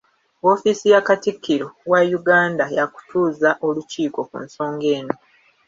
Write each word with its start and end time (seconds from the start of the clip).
Woofiisi 0.41 0.89
ya 0.89 1.01
Katikkiro 1.01 1.71
wa 1.91 2.01
Uganda 2.17 2.65
yaakutuuza 2.75 3.49
olukiiko 3.67 4.19
ku 4.29 4.37
nsonga 4.45 4.87
eno. 4.97 5.15